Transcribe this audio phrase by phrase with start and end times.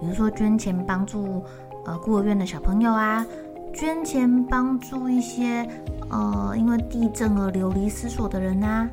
[0.00, 1.44] 比如说捐钱帮助
[1.84, 3.24] 呃孤儿院的小朋友啊，
[3.72, 5.68] 捐钱帮助一些
[6.08, 8.88] 呃因为地震而流离失所的人啊。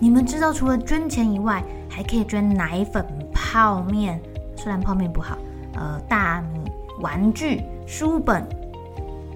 [0.00, 4.20] 你们知道除了捐钱以外，还可以捐奶粉、泡面，
[4.56, 5.38] 虽然泡面不好，
[5.74, 8.44] 呃大米、玩具、书本，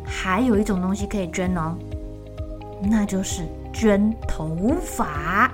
[0.05, 1.77] 还有一种东西可以捐哦。
[2.81, 5.51] 那就是捐头发。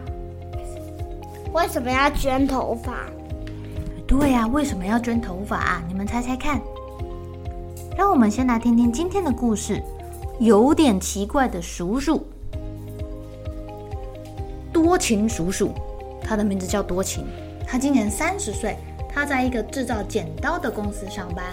[1.54, 2.92] 为什么要捐头发？
[4.08, 5.84] 对呀，为什么要捐头发啊？
[5.86, 6.58] 你们猜猜看。
[7.94, 9.82] 让我们先来听听今天的故事。
[10.40, 12.24] 有点奇怪的叔叔，
[14.72, 15.72] 多情叔叔，
[16.22, 17.26] 他的名字叫多情。
[17.66, 18.78] 他今年三十岁，
[19.12, 21.44] 他在一个制造剪刀的公司上班。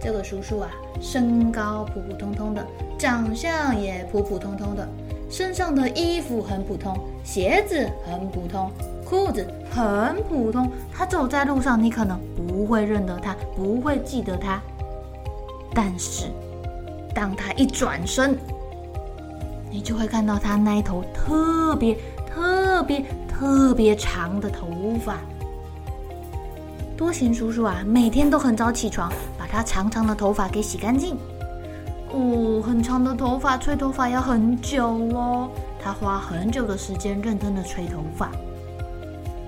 [0.00, 0.70] 这个叔叔啊，
[1.00, 2.64] 身高普普通通的，
[2.96, 4.86] 长相也普普通通的，
[5.28, 8.70] 身上的衣服很普通，鞋子很普通，
[9.12, 10.70] 裤子很普通。
[10.90, 14.58] 他走在路上，你可能不会认得他，不会记得他。
[15.74, 16.30] 但是，
[17.14, 18.38] 当他一转身，
[19.70, 24.66] 你就会看到他那一头特别、特别、特别长的头
[25.04, 25.18] 发。
[26.96, 31.18] 多情叔叔啊，每天都很早起床，把他长长的头发给洗干净。
[32.12, 35.50] 哦，很长的头发，吹头发要很久哦。
[35.78, 38.30] 他花很久的时间认真的吹头发，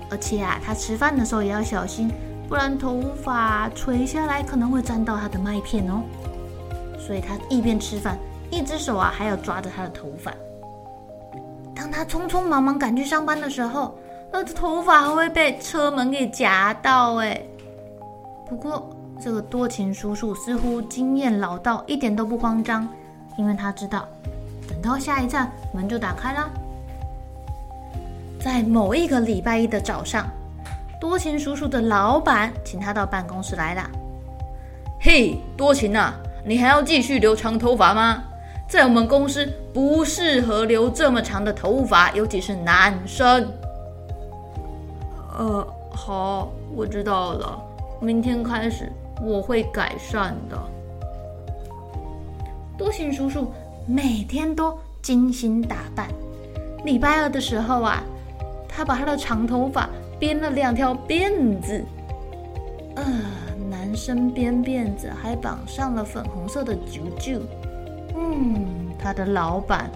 [0.09, 2.11] 而且啊，他吃饭的时候也要小心，
[2.47, 6.03] 不然头发垂下来可能会沾到他的麦片哦。
[6.99, 8.17] 所以他一边吃饭，
[8.49, 10.31] 一只手啊还要抓着他的头发。
[11.75, 13.95] 当他匆匆忙忙赶去上班的时候，
[14.31, 17.41] 他的头发还会被车门给夹到哎。
[18.47, 18.89] 不过
[19.19, 22.87] 这个多情叔叔似乎经验老道，一点都不慌张，
[23.37, 24.07] 因为他知道，
[24.67, 26.49] 等到下一站门就打开了。
[28.45, 30.27] 在某一个礼拜一的早上，
[31.01, 33.89] 多情叔叔的老板请他到办公室来了。
[35.01, 36.13] 嘿，多情啊，
[36.45, 38.21] 你还要继续留长头发吗？
[38.69, 43.51] 在我们公司不适合留这么长的头发，尤其是男生。
[45.39, 47.59] 呃，好，我知道了。
[47.99, 48.91] 明天开始
[49.23, 50.57] 我会改善的。
[52.77, 53.51] 多情叔叔
[53.87, 56.07] 每天都精心打扮。
[56.83, 58.03] 礼拜二的时候啊，
[58.75, 61.85] 他把他的长头发编了两条辫子。
[62.95, 63.03] 呃，
[63.69, 67.39] 男生编辫子还绑上了粉红色的揪揪。
[68.17, 69.89] 嗯，他的老板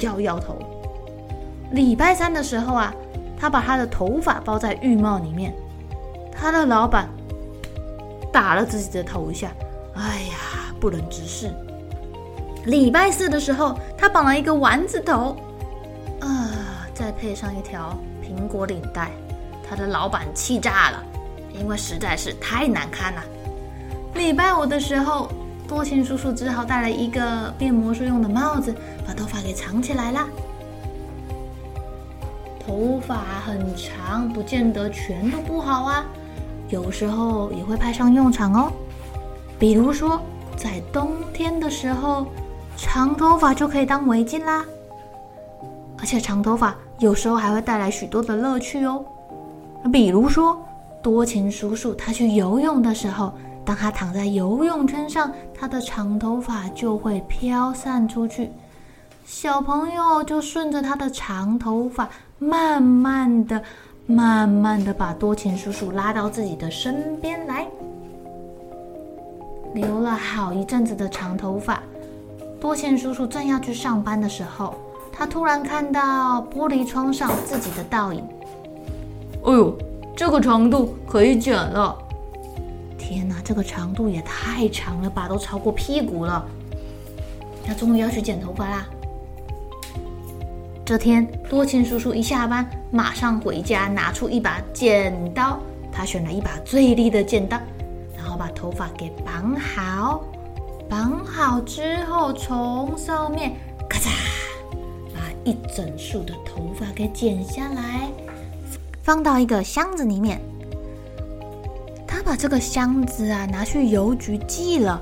[0.00, 0.56] 摇摇头。
[1.70, 2.94] 礼拜三的时候啊。
[3.42, 5.54] 他把他的头发包在浴帽里面，
[6.30, 7.08] 他的老板
[8.30, 9.50] 打了自己的头一下，
[9.94, 11.50] 哎呀，不忍直视。
[12.66, 15.34] 礼拜四的时候，他绑了一个丸子头，
[16.20, 16.49] 啊、呃，
[17.10, 19.10] 再配上一条苹果领带，
[19.68, 21.02] 他的老板气炸了，
[21.58, 23.22] 因为实在是太难看了。
[24.14, 25.28] 礼拜五的时候，
[25.66, 28.72] 多情叔叔只好戴了一个变魔术用的帽子，
[29.04, 30.24] 把头发给藏起来了。
[32.64, 36.04] 头发很长，不见得全都不好啊，
[36.68, 38.70] 有时候也会派上用场哦。
[39.58, 40.22] 比如说，
[40.56, 42.28] 在冬天的时候，
[42.76, 44.64] 长头发就可以当围巾啦。
[45.98, 49.04] 而且长头发有时候还会带来许多的乐趣哦。
[49.90, 50.56] 比如说，
[51.02, 53.32] 多情叔叔他去游泳的时候，
[53.64, 58.52] 当他躺在游泳圈上，他的长头发就会飘散出去，
[59.24, 62.08] 小朋友就顺着他的长头发。
[62.38, 63.62] 慢慢的，
[64.06, 67.66] 慢慢的把多情叔叔拉到自己的身边来。
[69.72, 71.82] 留了好一阵子的长头发，
[72.60, 74.74] 多情叔叔正要去上班的时候，
[75.20, 78.26] 他突然看到玻璃窗上自己的倒影。
[79.44, 79.76] 哎呦，
[80.16, 81.94] 这个长度可以剪了。
[82.96, 86.42] 天哪，这个长度也太长了吧，都超过屁股了。
[87.66, 88.86] 他终于要去剪头发啦。
[90.86, 95.60] 这天，多情叔叔一下班，马上回家，拿出一把剪刀。
[95.92, 97.58] 他选了一把最利的剪刀，
[98.16, 100.24] 然后把头发给绑好。
[100.88, 103.52] 绑好之后，从上面
[103.86, 104.39] 咔嚓，把
[105.44, 108.10] 一整束的头发给剪下来，
[109.02, 110.40] 放到一个箱子里面。
[112.06, 115.00] 他把这个箱子啊拿去邮局寄了。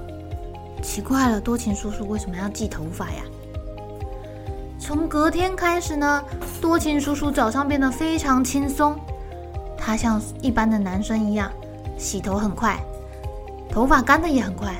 [0.82, 3.22] 奇怪了，多情叔叔为什么要寄头发呀？
[4.78, 6.22] 从隔天开始呢，
[6.60, 8.96] 多情叔叔早上变得非常轻松。
[9.76, 11.50] 他像一般的男生一样，
[11.98, 12.78] 洗头很快，
[13.70, 14.72] 头发干的也很快。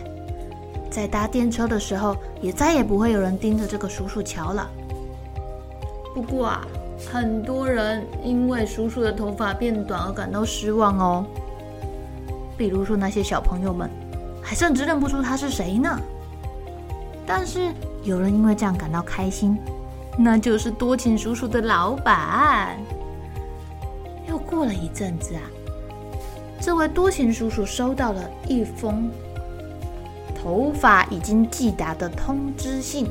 [0.91, 4.71] 在搭电车的时候，也再也不会有人盯着这个叔叔瞧了。
[6.19, 6.67] 不过啊，
[7.13, 11.25] 很多人因为叔叔的头发变短而感到失望哦。
[12.57, 13.89] 比如说那些小朋友们，
[14.43, 15.97] 还甚至认不出他是谁呢。
[17.25, 17.73] 但是
[18.03, 19.57] 有人因为这样感到开心，
[20.19, 22.77] 那就是多情叔叔的老板。
[24.27, 25.43] 又过了一阵子啊，
[26.61, 29.09] 这位多情叔叔收到了一封。
[30.35, 33.09] 头发已经寄达的通知信，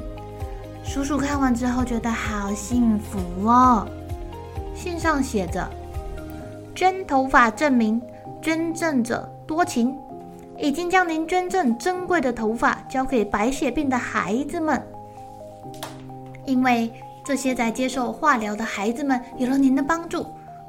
[0.88, 3.86] 叔叔看完之后觉得好幸福哦。
[4.74, 5.70] 信上写着
[6.74, 8.02] ：“捐头发证明，
[8.42, 9.96] 捐赠者多情，
[10.58, 14.82] 已经将您捐赠珍贵的头发交给白血病的孩子们。
[16.46, 16.92] 因为
[17.24, 20.26] 这些在接受化疗的孩子们有了您的帮助，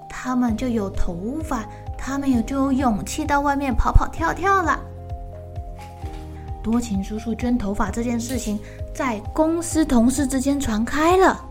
[0.08, 1.64] 他们就有头发，
[1.96, 4.80] 他们也就有勇气到外面跑跑跳跳了。”
[6.62, 8.58] 多情叔叔捐头发这件事情
[8.94, 11.44] 在公司同事之间传开了。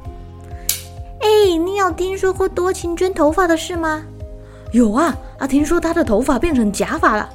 [1.20, 4.04] 哎，你有听说过多情捐头发的事吗？
[4.72, 7.30] 有啊，啊，听说他的头发变成假发了。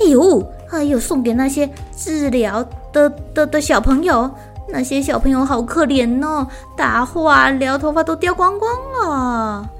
[0.00, 4.28] 哎呦，还有送给那些治疗的的的小朋友，
[4.68, 9.70] 那些小朋友好可怜哦，打化疗头发都掉光光了。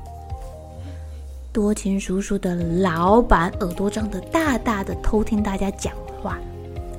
[1.52, 5.92] 多情叔叔的老板耳朵张得大大的，偷听大家讲
[6.22, 6.38] 话。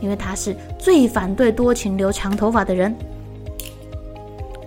[0.04, 2.94] 因为他是最反对多情留长头发的人。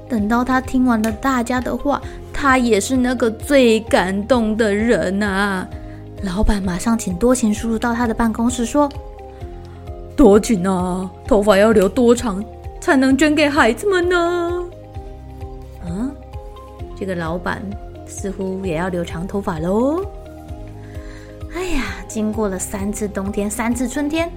[0.08, 2.00] 等到他听完了大家的话，
[2.32, 5.68] 他也是那个最感动的人啊！
[6.22, 8.90] 老板马上请多情叔叔到他的办公室说
[10.16, 12.42] ：“多情啊，头发要留多长
[12.80, 14.66] 才能捐给孩子们呢？”
[15.86, 16.10] 嗯，
[16.98, 17.60] 这个老板
[18.06, 20.02] 似乎也要留长头发喽。
[21.54, 24.30] 哎呀，经过了三次冬天，三次春天。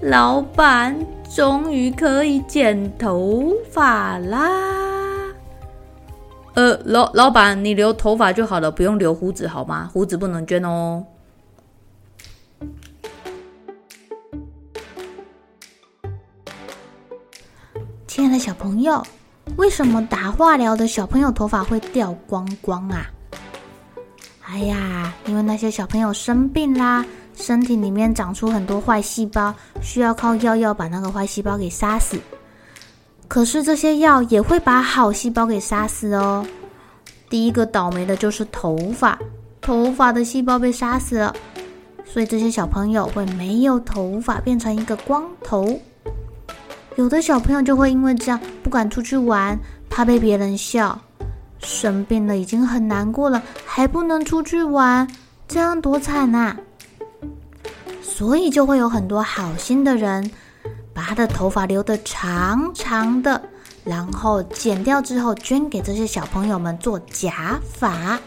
[0.00, 0.94] 老板
[1.34, 5.32] 终于可以剪头发啦！
[6.54, 9.90] 呃，老老板，你留头发就好了，不用留胡子好吗？
[9.92, 11.04] 胡子不能捐哦。
[18.06, 19.02] 亲爱的小朋友，
[19.56, 23.10] 为什么打化疗的小朋友头发会掉光光啊？
[24.46, 27.04] 哎呀，因为那些小朋友生病啦。
[27.34, 32.18] 身体里面长出很多坏细胞，需要靠药药把那个坏细胞给杀死。
[33.26, 36.46] 可是这些药也会把好细胞给杀死哦。
[37.28, 39.18] 第一个倒霉的就是头发，
[39.60, 41.34] 头发的细胞被杀死了，
[42.04, 45.80] 所以这些小朋友会没有头发，变成一个光头。
[46.96, 49.58] 有的小朋友就会因为这样不敢出去玩，
[49.90, 50.96] 怕被别人笑。
[51.58, 55.08] 生病了已经很难过了，还不能出去玩，
[55.48, 56.56] 这样多惨啊！
[58.16, 60.30] 所以就会有很多好心的人，
[60.92, 63.42] 把他的头发留得长长的，
[63.82, 68.20] 然后剪掉之后捐给这些小朋友们做假发。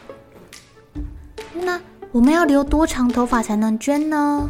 [1.54, 1.80] 那
[2.12, 4.50] 我们要留多长头发才能捐呢？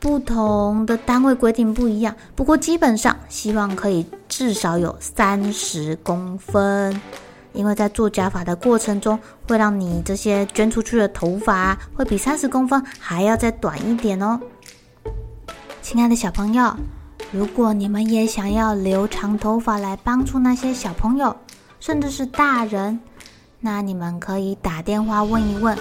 [0.00, 6.98] 不同的单位规定不一样，不过基本上希望可以至少有三十公分。
[7.54, 9.18] 因为在做假发的过程中，
[9.48, 14.38] 会让你这些捐出去的头发会比三十公分还要再短一点哦。
[15.80, 16.74] 亲爱的小朋友，
[17.30, 21.34] 如果你们也想要留长头发来帮助那些小朋友，
[21.78, 22.98] 甚至是大人，
[23.60, 25.76] 那你们可以打电话问一问，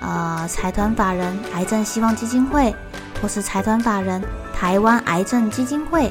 [0.00, 2.74] 呃，财团法人癌症希望基金会，
[3.20, 4.22] 或是财团法人
[4.54, 6.10] 台湾癌症基金会。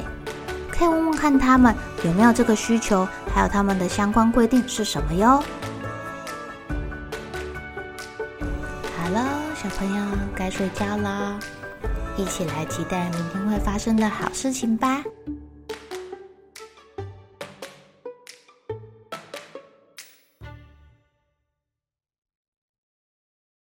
[0.70, 3.04] 可以问问看他们有没有这个需求，
[3.34, 5.42] 还有他们的相关规定是什么哟。
[8.96, 10.04] 好了，小朋友
[10.34, 11.38] 该睡觉了，
[12.16, 15.02] 一起来期待明天会发生的好事情吧。